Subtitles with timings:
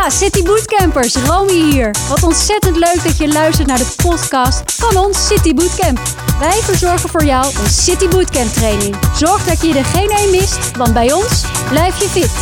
[0.00, 1.94] Ja, City Bootcampers, Romy hier.
[2.08, 5.98] Wat ontzettend leuk dat je luistert naar de podcast van ons City Bootcamp.
[6.38, 8.96] Wij verzorgen voor jou een City Bootcamp training.
[9.14, 12.32] Zorg dat je er geen één mist, want bij ons blijf je fit.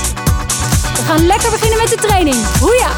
[0.97, 2.37] We gaan lekker beginnen met de training.
[2.61, 2.91] Hoeja!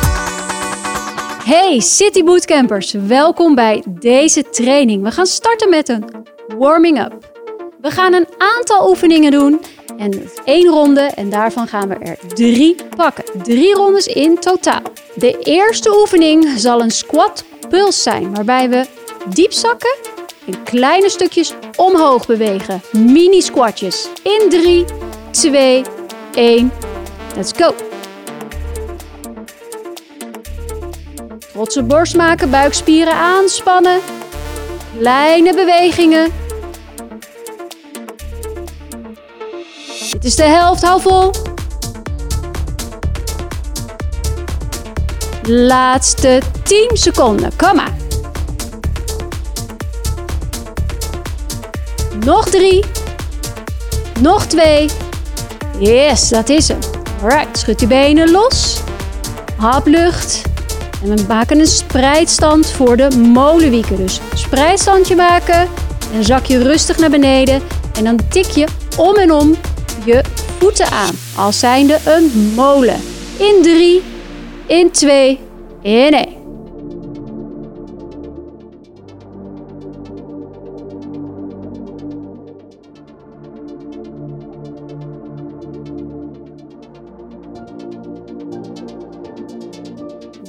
[1.45, 5.03] Hey City Bootcampers, welkom bij deze training.
[5.03, 6.05] We gaan starten met een
[6.59, 7.31] warming up.
[7.81, 9.61] We gaan een aantal oefeningen doen
[9.97, 13.25] en één ronde en daarvan gaan we er drie pakken.
[13.43, 14.83] Drie rondes in totaal.
[15.15, 18.87] De eerste oefening zal een squat puls zijn, waarbij we
[19.27, 19.97] diep zakken
[20.47, 22.81] en kleine stukjes omhoog bewegen.
[22.93, 24.09] Mini squatjes.
[24.23, 24.85] In 3,
[25.31, 25.83] 2,
[26.35, 26.73] 1.
[27.37, 27.75] Let's go.
[31.53, 34.01] Trotse borst maken, buikspieren aanspannen.
[34.99, 36.40] Kleine bewegingen.
[40.21, 41.31] Dit is de helft, hou vol.
[45.43, 47.97] Laatste 10 seconden, kom maar.
[52.25, 52.85] Nog drie.
[54.21, 54.89] Nog twee.
[55.79, 56.79] Yes, dat is hem.
[57.23, 58.81] Alright, schud je benen los.
[59.57, 60.43] Hap lucht.
[61.03, 63.97] En we maken een spreidstand voor de molenwieken.
[63.97, 65.69] Dus spreidstandje maken.
[66.15, 67.63] En zak je rustig naar beneden.
[67.95, 69.57] En dan tik je om en om
[70.05, 70.25] je
[70.59, 71.15] voeten aan.
[71.37, 73.01] Als zijnde een molen.
[73.37, 74.03] In 3,
[74.67, 75.39] in 2,
[75.83, 76.39] in 1.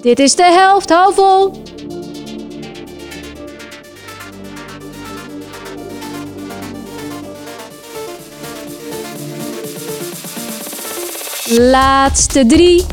[0.02, 1.52] Dit is de helft, hou vol.
[11.59, 12.85] Laatste 3,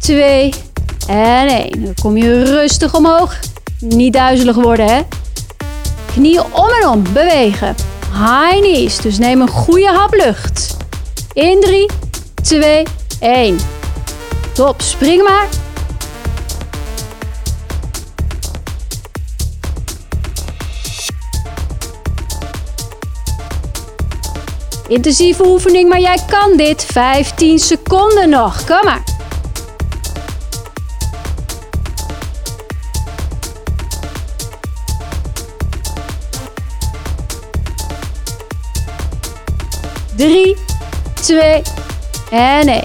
[0.00, 0.52] 2
[1.06, 1.84] en 1.
[1.84, 3.38] Dan kom je rustig omhoog.
[3.78, 5.00] Niet duizelig worden, hè?
[6.12, 7.74] Knieën om en om, bewegen.
[8.12, 10.76] High knees, dus neem een goede hap lucht.
[11.32, 11.88] In 3,
[12.42, 12.82] 2,
[13.20, 13.58] 1.
[14.52, 15.48] Top, spring maar.
[24.90, 26.84] Intensieve oefening, maar jij kan dit.
[26.84, 28.64] 15 seconden nog.
[28.64, 29.02] Kom maar.
[40.16, 40.56] Drie,
[41.14, 41.62] twee
[42.30, 42.84] en één.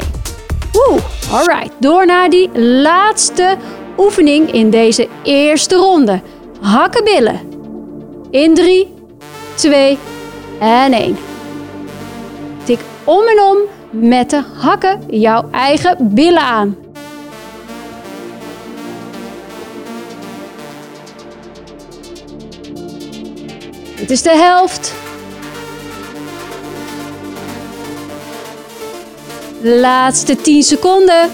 [0.72, 1.00] All
[1.32, 1.72] alright.
[1.80, 3.58] Door naar die laatste
[3.98, 6.22] oefening in deze eerste ronde.
[6.62, 7.40] Hakken billen.
[8.32, 8.94] In 3,
[9.56, 9.98] 2
[10.60, 11.18] en 1
[13.06, 13.58] om en om
[14.10, 16.78] met de hakken jouw eigen billen aan.
[23.96, 24.94] Dit is de helft.
[29.62, 31.32] Laatste 10 seconden.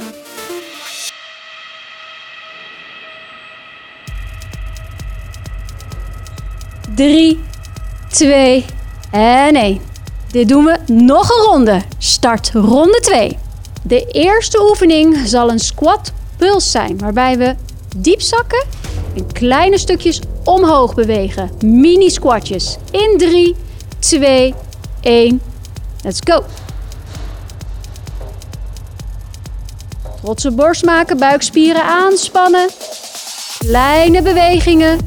[6.95, 7.39] Drie,
[8.09, 8.65] twee
[9.11, 9.90] en één.
[10.31, 11.81] Dit doen we nog een ronde.
[11.97, 13.37] Start ronde 2.
[13.83, 17.55] De eerste oefening zal een squat puls zijn, waarbij we
[17.97, 18.65] diep zakken
[19.15, 21.51] en kleine stukjes omhoog bewegen.
[21.65, 22.77] Mini squatjes.
[22.91, 23.55] In 3,
[23.99, 24.53] 2,
[25.01, 25.41] 1.
[26.03, 26.43] Let's go.
[30.21, 32.69] Trotse borst maken, buikspieren aanspannen.
[33.57, 34.99] Kleine bewegingen.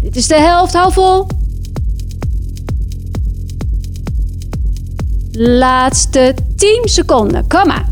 [0.00, 1.26] Dit is de helft, hou vol.
[5.36, 7.48] Laatste 10 seconden.
[7.48, 7.88] Kom maar.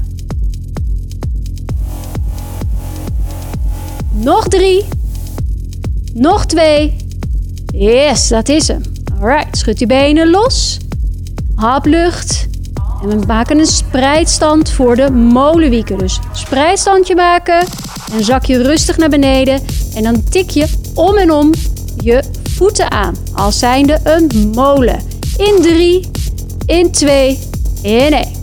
[4.12, 4.84] Nog drie.
[6.14, 6.96] Nog twee.
[7.74, 8.82] Yes, dat is hem.
[9.20, 10.78] Alright, schud je benen los.
[11.54, 12.48] Hap lucht.
[13.02, 15.98] En we maken een spreidstand voor de molenwieken.
[15.98, 17.66] Dus spreidstandje maken.
[18.12, 19.60] En zak je rustig naar beneden.
[19.94, 21.52] En dan tik je om en om
[22.02, 23.14] je voeten aan.
[23.34, 25.00] Als zijnde een molen.
[25.36, 26.10] In 3,
[26.66, 27.38] in 2,
[27.82, 28.40] in 1.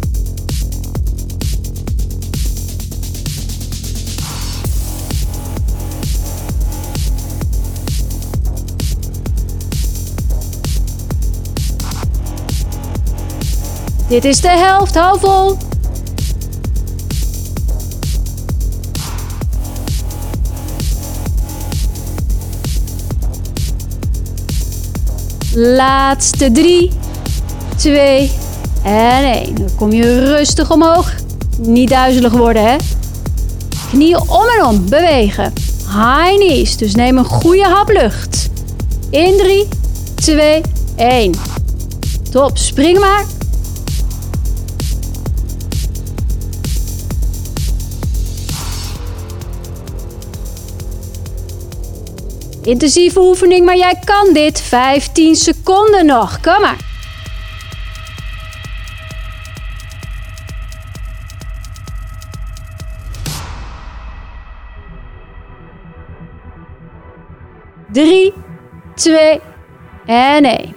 [14.09, 15.57] Dit is de helft, hou vol.
[25.53, 26.91] Laatste drie,
[27.79, 28.31] twee
[28.83, 29.55] En 1.
[29.55, 31.13] Dan kom je rustig omhoog.
[31.57, 32.75] Niet duizelig worden, hè?
[33.89, 35.53] Knieën om en om bewegen.
[35.85, 36.77] High knees.
[36.77, 38.49] Dus neem een goede hap lucht.
[39.09, 39.67] In 3,
[40.15, 40.61] 2,
[40.95, 41.33] 1.
[42.31, 42.57] Top.
[42.57, 43.25] Spring maar.
[52.63, 54.61] Intensieve oefening, maar jij kan dit.
[54.61, 56.39] 15 seconden nog.
[56.41, 56.88] Kom maar.
[67.91, 68.33] Drie,
[68.95, 69.41] twee
[70.05, 70.75] en één.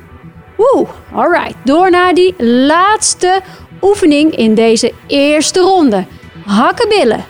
[0.58, 1.54] Oeh, alright.
[1.64, 3.40] Door naar die laatste
[3.82, 6.04] oefening in deze eerste ronde.
[6.46, 7.24] Hakkenbillen.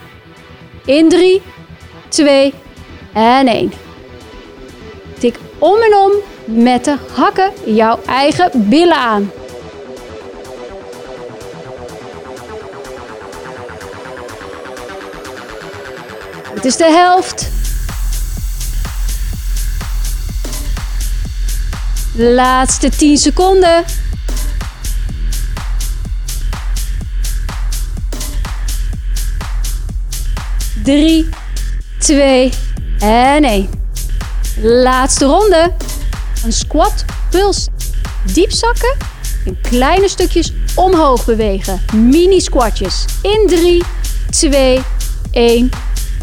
[0.84, 1.42] In drie,
[2.08, 2.54] twee
[3.12, 3.72] en één.
[5.18, 6.12] Tik om en om
[6.44, 9.30] met de hakken jouw eigen billen aan.
[16.54, 17.61] Het is de helft.
[22.14, 23.84] Laatste 10 seconden.
[30.82, 31.28] Drie,
[31.98, 32.52] twee
[32.98, 33.68] en één.
[34.62, 35.72] Laatste ronde.
[36.44, 37.68] Een squat puls.
[38.32, 38.96] Diep zakken.
[39.44, 41.80] In kleine stukjes omhoog bewegen.
[41.94, 43.04] Mini squatjes.
[43.22, 43.82] In 3,
[44.30, 44.82] 2,
[45.30, 45.70] 1.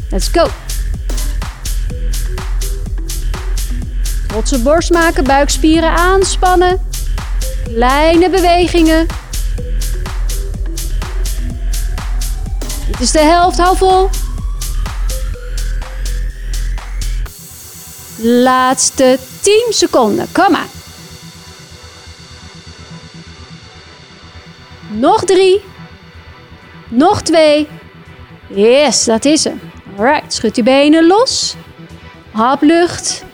[0.10, 0.48] Let's go.
[4.30, 6.82] Trotse borst maken, buikspieren aanspannen.
[7.64, 9.08] Kleine bewegingen.
[12.88, 14.10] Dit is de helft, hou vol.
[18.18, 20.68] Laatste 10 seconden, kom maar.
[24.90, 25.62] Nog drie.
[26.90, 27.68] Nog twee.
[28.48, 29.62] Yes, dat is hem.
[29.98, 31.56] Alright, schud je benen los.
[32.32, 33.28] Hap lucht.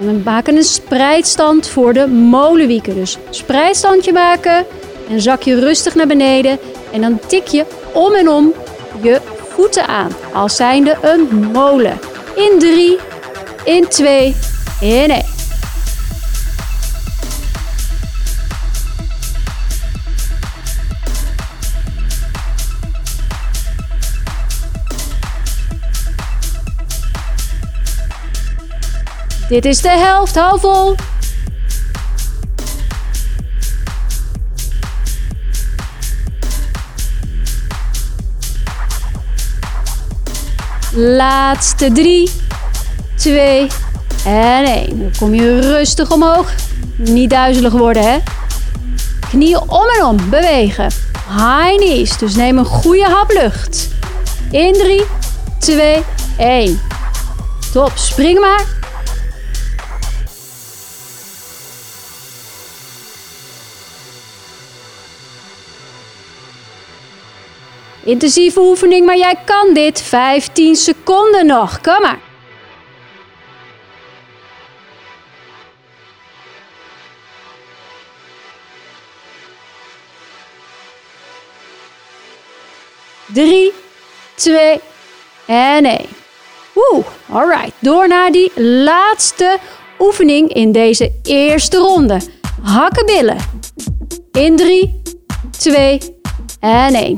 [0.00, 2.94] We maken een spreidstand voor de molenwieken.
[2.94, 4.66] Dus spreidstandje maken
[5.08, 6.58] en zak je rustig naar beneden.
[6.92, 8.52] En dan tik je om en om
[9.02, 10.10] je voeten aan.
[10.32, 11.98] Als zijnde een molen.
[12.34, 12.98] In 3,
[13.64, 14.34] in 2,
[14.80, 15.39] in 1.
[29.50, 30.94] Dit is de helft, hou vol.
[40.92, 42.30] Laatste drie,
[43.16, 43.66] twee
[44.24, 44.98] en één.
[44.98, 46.52] Dan kom je rustig omhoog.
[46.96, 48.18] Niet duizelig worden, hè?
[49.28, 50.88] Knieën om en om bewegen.
[51.28, 53.88] High knees, dus neem een goede hap lucht.
[54.50, 55.04] In 3,
[55.58, 56.02] 2,
[56.36, 56.80] 1.
[57.72, 58.79] Top, spring maar.
[68.10, 70.02] Intensieve oefening, maar jij kan dit.
[70.02, 71.80] 15 seconden nog.
[71.80, 72.18] Kom maar.
[83.32, 83.72] Drie,
[84.34, 84.80] twee
[85.46, 86.06] en één.
[86.74, 87.72] Oeh, alright.
[87.78, 89.58] Door naar die laatste
[89.98, 92.20] oefening in deze eerste ronde.
[92.62, 93.36] Hakkenbillen.
[94.32, 95.02] In 3,
[95.50, 96.00] 2
[96.60, 97.16] en 1.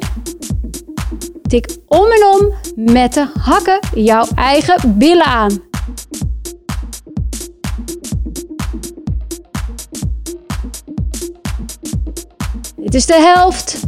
[1.52, 5.62] Tik om en om met de hakken jouw eigen billen aan.
[12.76, 13.80] Dit is de helft.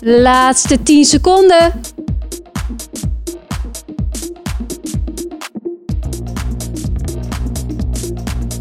[0.00, 1.80] Laatste 10 seconden.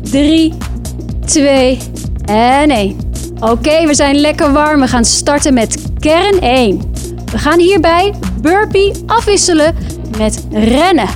[0.01, 0.53] Drie,
[1.25, 1.77] twee
[2.25, 3.08] en één.
[3.39, 4.79] Oké, we zijn lekker warm.
[4.79, 6.91] We gaan starten met kern 1.
[7.31, 9.75] We gaan hierbij burpee afwisselen
[10.17, 11.07] met rennen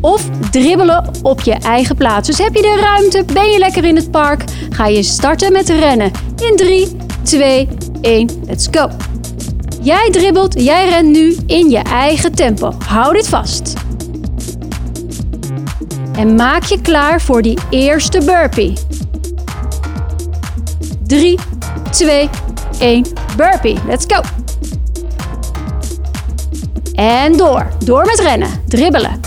[0.00, 2.28] of dribbelen op je eigen plaats.
[2.28, 5.68] Dus heb je de ruimte, ben je lekker in het park, ga je starten met
[5.68, 6.10] rennen.
[6.36, 6.88] In 3,
[7.22, 7.68] 2,
[8.00, 8.88] 1, let's go.
[9.80, 12.72] Jij dribbelt, jij rent nu in je eigen tempo.
[12.86, 13.72] Hou dit vast.
[16.12, 18.72] En maak je klaar voor die eerste burpee.
[21.06, 21.38] 3,
[21.90, 22.28] 2,
[22.78, 23.78] 1, burpee.
[23.86, 24.20] Let's go.
[26.94, 27.66] En door.
[27.84, 28.48] Door met rennen.
[28.66, 29.20] Dribbelen.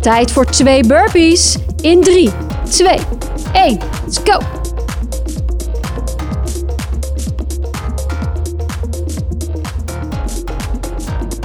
[0.00, 2.30] Tijd voor twee burpees in 3,
[2.70, 2.98] 2,
[3.52, 3.78] 1.
[4.04, 4.38] Let's go!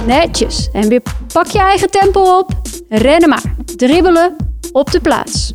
[0.06, 0.68] Netjes.
[0.72, 2.50] En weer pak je eigen tempo op.
[2.88, 3.54] Rennen maar.
[3.76, 4.36] Dribbelen
[4.72, 5.45] op de plaats.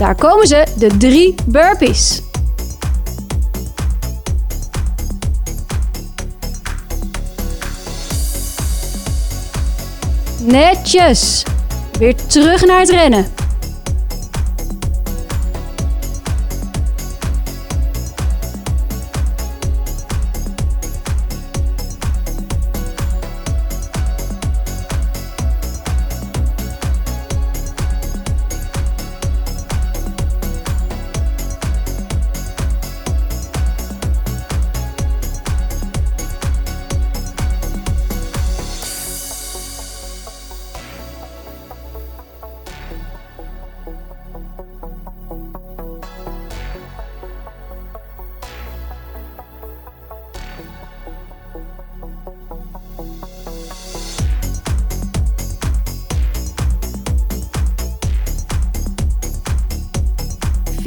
[0.00, 2.22] Daar komen ze, de drie burpees.
[10.42, 11.42] Netjes.
[11.98, 13.39] Weer terug naar het rennen.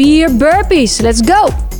[0.03, 1.01] Vier burpees.
[1.01, 1.72] Let's go!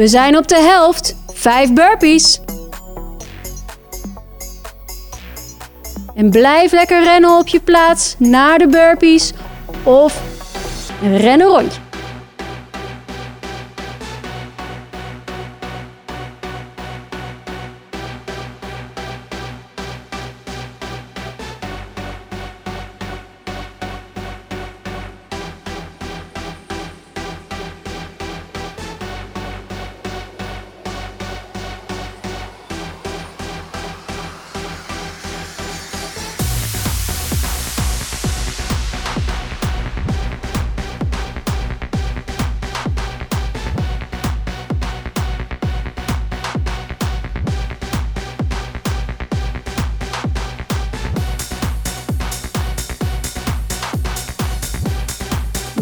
[0.00, 1.16] We zijn op de helft.
[1.32, 2.40] Vijf burpees.
[6.14, 9.32] En blijf lekker rennen op je plaats naar de burpees
[9.82, 10.22] of
[11.02, 11.79] ren een rondje.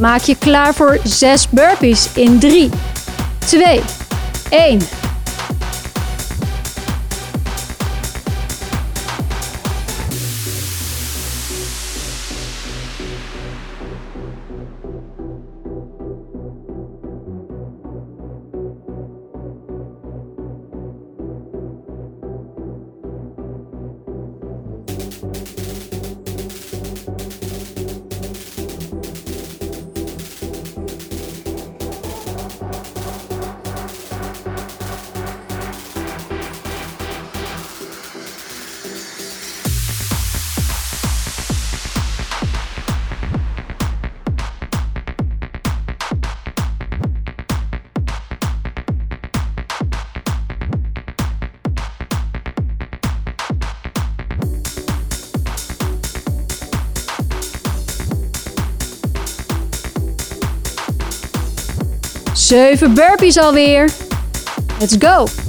[0.00, 2.70] Maak je klaar voor 6 burpees in 3,
[3.38, 3.80] 2,
[4.50, 4.80] 1.
[62.48, 63.88] Zeven burpees alweer.
[64.78, 65.47] Let's go!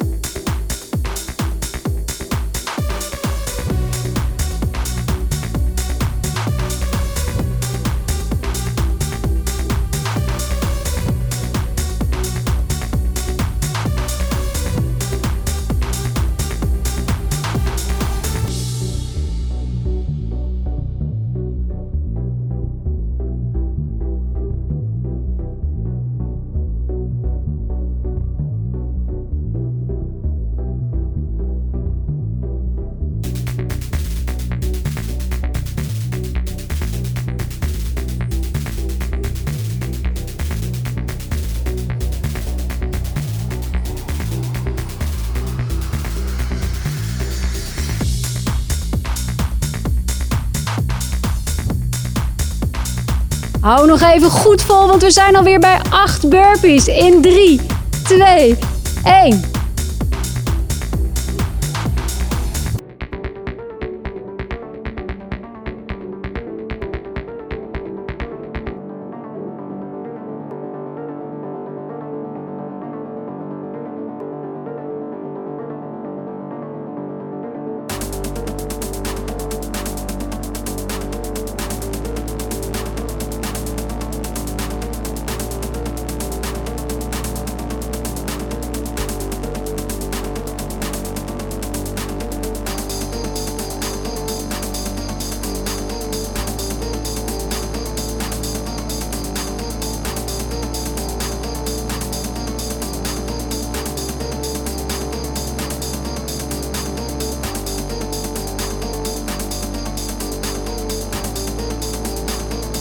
[53.69, 57.61] Hou nog even goed vol, want we zijn alweer bij 8 burpees in 3,
[58.03, 58.57] 2,
[59.03, 59.48] 1.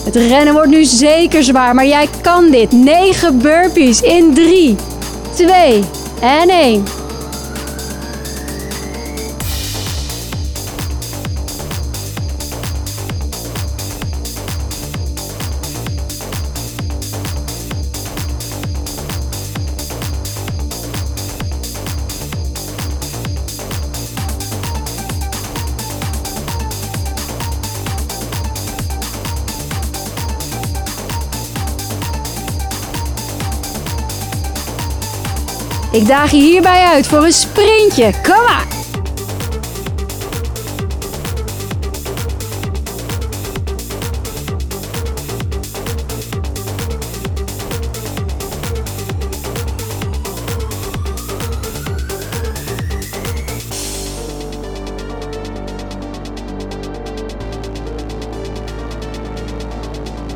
[0.09, 2.71] Het rennen wordt nu zeker zwaar, maar jij kan dit.
[2.71, 4.75] 9 burpees in 3,
[5.33, 5.83] 2
[6.21, 6.83] en 1.
[35.99, 38.11] Ik daag je hierbij uit voor een sprintje.
[38.23, 38.67] Kom maar!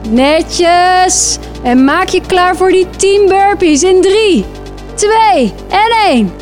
[0.09, 1.37] Netjes!
[1.63, 4.45] En maak je klaar voor die 10 burpees in 3,
[5.03, 6.32] 2 en 1.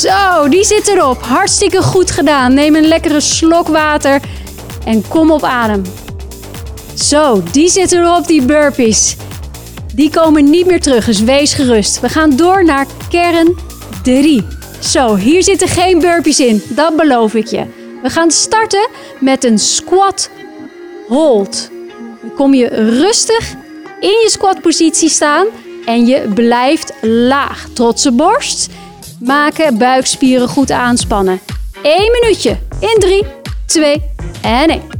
[0.00, 1.22] Zo, die zit erop.
[1.22, 2.54] Hartstikke goed gedaan.
[2.54, 4.20] Neem een lekkere slok water
[4.84, 5.82] en kom op adem.
[6.94, 9.16] Zo, die zit erop, die burpees.
[9.94, 12.00] Die komen niet meer terug, dus wees gerust.
[12.00, 13.56] We gaan door naar kern
[14.02, 14.46] 3.
[14.78, 17.64] Zo, hier zitten geen burpees in, dat beloof ik je.
[18.02, 20.30] We gaan starten met een squat
[21.08, 21.70] hold.
[22.20, 22.66] Dan kom je
[23.00, 23.54] rustig
[24.00, 25.46] in je squatpositie staan
[25.84, 27.66] en je blijft laag.
[27.72, 28.68] Trotse borst
[29.20, 31.40] maken, buikspieren goed aanspannen.
[31.82, 33.24] 1 minuutje in 3,
[33.66, 34.02] 2
[34.42, 34.99] en 1.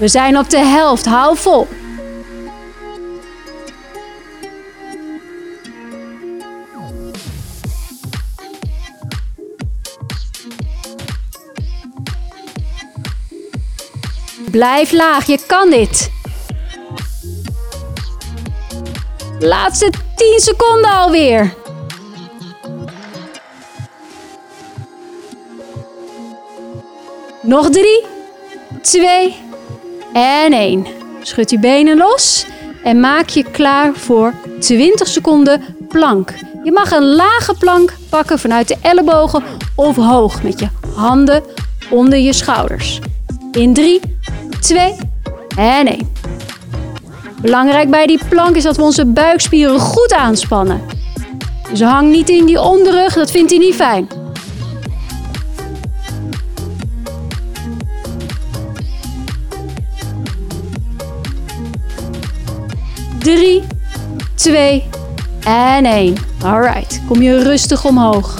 [0.00, 1.06] We zijn op de helft.
[1.06, 1.68] Hou vol.
[14.50, 16.10] Blijf laag, je kan dit.
[19.38, 21.54] Laatste 10 seconden alweer.
[27.42, 28.04] Nog 3,
[28.82, 29.48] 2
[30.12, 30.86] en 1.
[31.22, 32.46] Schud je benen los
[32.84, 36.34] en maak je klaar voor 20 seconden plank.
[36.64, 39.42] Je mag een lage plank pakken vanuit de ellebogen
[39.74, 41.42] of hoog met je handen
[41.90, 43.00] onder je schouders.
[43.52, 44.00] In 3,
[44.60, 44.94] 2
[45.56, 46.08] en 1.
[47.40, 50.82] Belangrijk bij die plank is dat we onze buikspieren goed aanspannen.
[51.70, 54.08] Dus hang niet in die onderrug, dat vindt hij niet fijn.
[63.20, 63.62] Drie,
[64.34, 64.88] twee
[65.44, 66.16] en één.
[66.44, 68.38] Alright, kom je rustig omhoog.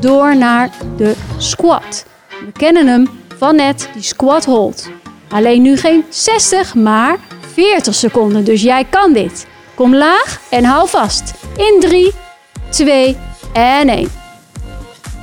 [0.00, 2.06] Door naar de squat.
[2.28, 4.88] We kennen hem van net, die squat hold.
[5.28, 7.18] Alleen nu geen 60, maar
[7.52, 8.44] 40 seconden.
[8.44, 9.46] Dus jij kan dit.
[9.74, 11.34] Kom laag en hou vast.
[11.56, 12.12] In 3,
[12.70, 13.16] 2
[13.52, 14.08] en 1.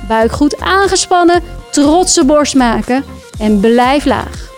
[0.08, 3.04] Buik goed aangespannen, trotse borst maken
[3.38, 4.53] en blijf laag.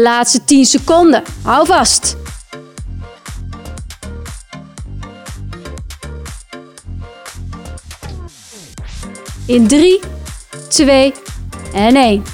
[0.00, 1.22] Laatste 10 seconden.
[1.42, 2.16] Hou vast.
[9.46, 10.00] In 3,
[10.68, 11.14] 2
[11.72, 12.24] en 1.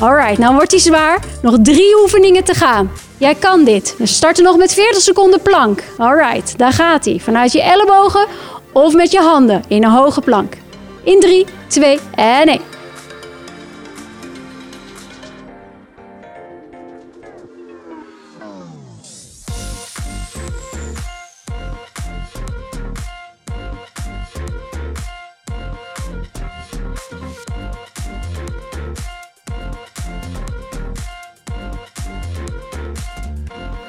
[0.00, 1.24] Alright, nou wordt hij zwaar.
[1.42, 2.90] Nog drie oefeningen te gaan.
[3.18, 3.94] Jij kan dit.
[3.98, 5.82] We starten nog met 40 seconden plank.
[5.98, 7.20] Alright, daar gaat hij.
[7.20, 8.26] Vanuit je ellebogen
[8.72, 10.56] of met je handen in een hoge plank.
[11.02, 12.60] In 3, 2 en 1.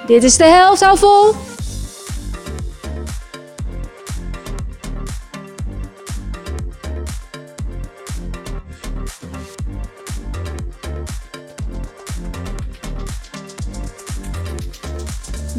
[0.09, 1.33] Dit is de helft, hou vol.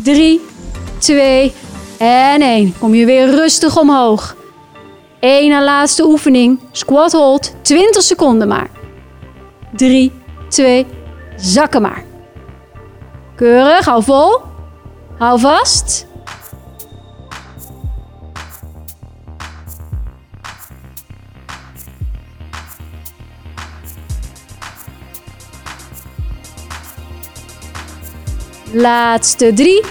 [0.02, 0.40] Drie,
[0.98, 1.52] twee
[1.98, 2.74] en één.
[2.78, 4.36] Kom je weer rustig omhoog.
[5.20, 6.60] Eén laatste oefening.
[6.72, 7.52] Squat hold.
[7.62, 8.70] 20 seconden maar.
[9.76, 10.12] Drie,
[10.48, 10.86] twee,
[11.36, 12.09] zakken maar.
[13.40, 14.42] Keurig, hou vol.
[15.18, 16.06] Hou vast.
[28.72, 29.84] Laatste drie,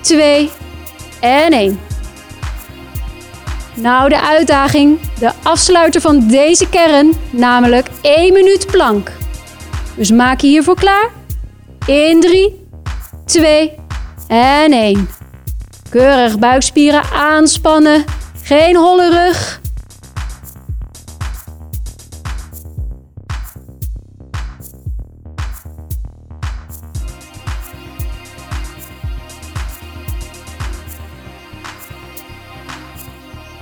[0.00, 0.50] twee
[1.20, 1.80] en één.
[3.74, 9.12] Nou, de uitdaging, de afsluiter van deze kern, namelijk 1 minuut plank.
[9.96, 11.10] Dus maak je hiervoor klaar.
[11.86, 12.65] In 3,
[13.26, 13.74] 2
[14.28, 15.08] en 1.
[15.90, 18.04] Keurig buikspieren aanspannen.
[18.42, 19.60] Geen holle rug.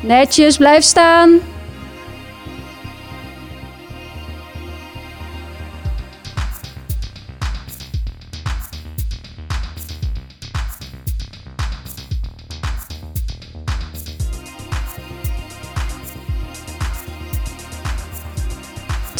[0.01, 1.41] Netjes, blijf staan.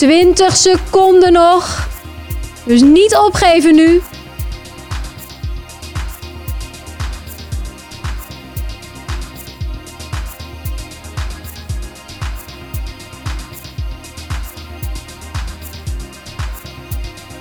[0.05, 1.89] Twintig seconden nog.
[2.65, 4.03] Dus niet opgeven nu.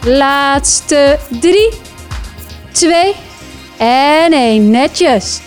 [0.03, 1.69] Laatste drie,
[2.71, 3.15] twee
[3.77, 4.69] en één.
[4.69, 5.39] Netjes.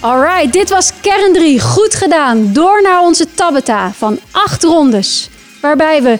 [0.00, 1.60] Alright, dit was kern 3.
[1.60, 2.52] Goed gedaan.
[2.52, 5.30] Door naar onze Tabata van 8 rondes.
[5.60, 6.18] Waarbij we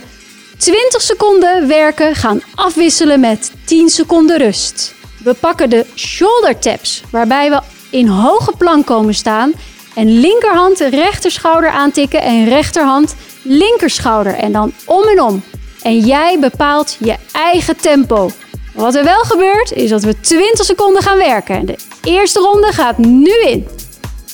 [0.58, 4.94] 20 seconden werken gaan afwisselen met 10 seconden rust.
[5.24, 9.52] We pakken de shoulder taps, waarbij we in hoge plank komen staan.
[9.94, 15.42] En linkerhand de rechterschouder aantikken en rechterhand linkerschouder en dan om en om.
[15.82, 18.30] En jij bepaalt je eigen tempo.
[18.74, 21.66] Wat er wel gebeurt is dat we 20 seconden gaan werken.
[21.66, 23.68] De eerste ronde gaat nu in.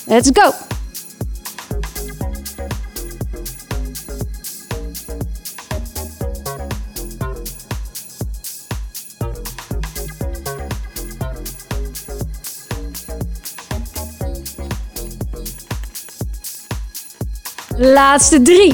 [0.05, 0.64] Let's go!
[17.93, 18.73] Laatste 3,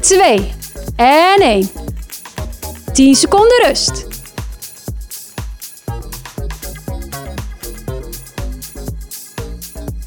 [0.00, 0.52] 2
[0.96, 1.70] en 1.
[2.92, 4.06] 10 seconden rust.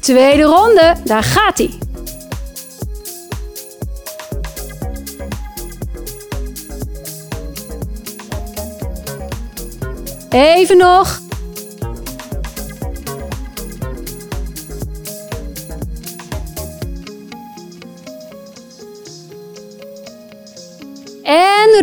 [0.00, 1.78] Tweede ronde, daar gaat hij.
[10.30, 11.25] Even nog.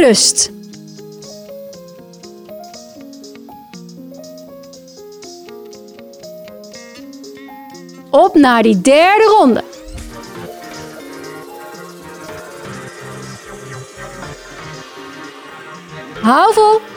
[0.04, 0.52] Rust.
[8.10, 9.64] Op naar die derde ronde.
[16.22, 16.93] Hou vol.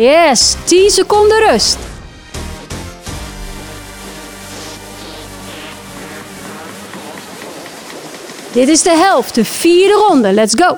[0.00, 1.78] Yes, 10 seconden rust.
[8.52, 10.32] Dit is de helft, de vierde ronde.
[10.32, 10.76] Let's go!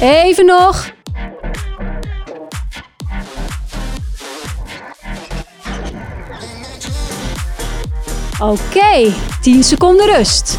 [0.00, 0.95] Even nog.
[8.40, 10.58] Oké, okay, 10 seconden rust.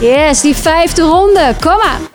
[0.00, 1.54] Yes, die vijfde ronde.
[1.60, 2.08] Kom aan.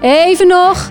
[0.00, 0.90] Even nog.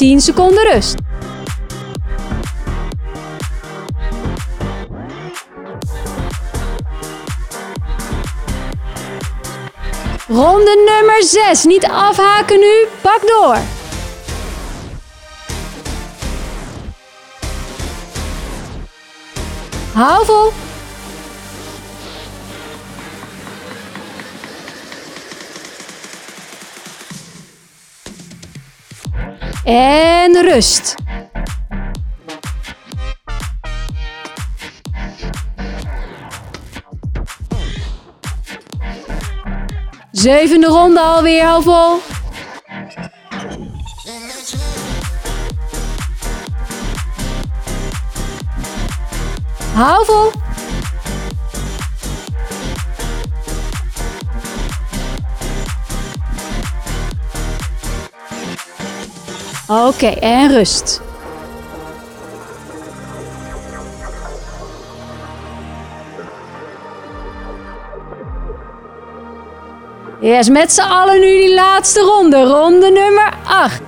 [0.00, 0.94] Tien seconden rust.
[10.28, 11.64] Ronde nummer 6.
[11.64, 12.86] Niet afhaken nu.
[13.00, 13.56] Pak door.
[19.92, 20.52] Hou vol.
[29.70, 30.94] En rust.
[40.10, 41.98] Zevende ronde alweer, hou vol.
[49.74, 50.39] Hou vol.
[59.70, 61.00] Oké, okay, en rust.
[70.20, 72.44] Yes, met z'n allen nu die laatste ronde.
[72.44, 73.80] Ronde nummer 8.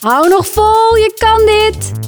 [0.00, 2.03] Hou nog vol, je kan dit.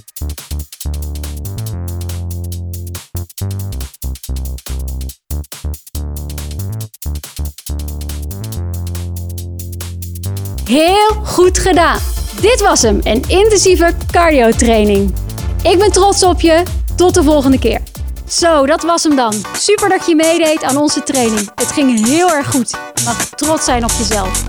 [10.67, 11.99] Heel goed gedaan.
[12.41, 15.15] Dit was hem, een intensieve cardio training.
[15.63, 16.63] Ik ben trots op je.
[16.97, 17.81] Tot de volgende keer.
[18.29, 19.35] Zo, dat was hem dan.
[19.57, 21.51] Super dat je meedeed aan onze training.
[21.55, 22.75] Het ging heel erg goed.
[23.05, 24.43] Mag trots zijn op jezelf.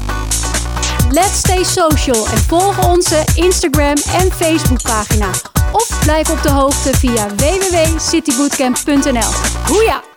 [1.10, 5.30] Let's stay social en volg onze Instagram en Facebook pagina.
[5.72, 9.32] Of blijf op de hoogte via www.citybootcamp.nl.
[9.68, 10.17] Hoeja!